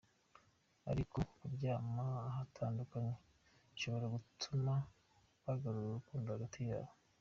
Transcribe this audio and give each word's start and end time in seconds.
Ariko 0.91 1.17
kuryama 1.35 2.05
ahatandukanye 2.29 3.13
bishobora 3.71 4.05
gutuma 4.15 4.73
bagarura 5.45 5.87
urukundo 5.91 6.27
hagati 6.35 6.59
yabo. 6.69 6.91